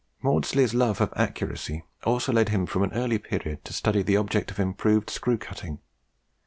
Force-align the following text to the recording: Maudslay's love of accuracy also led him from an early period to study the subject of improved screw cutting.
Maudslay's 0.23 0.73
love 0.73 0.99
of 0.99 1.13
accuracy 1.15 1.83
also 2.05 2.33
led 2.33 2.49
him 2.49 2.65
from 2.65 2.81
an 2.81 2.91
early 2.93 3.19
period 3.19 3.63
to 3.63 3.71
study 3.71 4.01
the 4.01 4.15
subject 4.15 4.49
of 4.49 4.59
improved 4.59 5.11
screw 5.11 5.37
cutting. 5.37 5.77